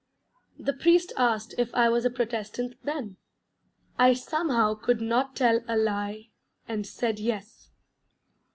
[0.57, 3.17] The Priest asked if I was a Protestant then.
[3.99, 6.29] I somehow could not tell a lie,
[6.67, 7.69] and said yes.